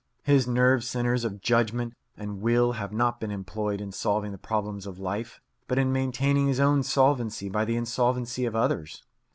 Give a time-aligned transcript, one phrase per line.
[0.23, 4.87] His nerve centres of judgment and will have not been employed in solving the problems
[4.87, 9.03] of life, but in maintaining his own solvency by the insolvency of others.